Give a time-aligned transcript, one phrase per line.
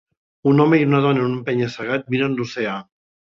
[0.51, 2.79] Un home i una dona en un penya-segat miren l'oceà.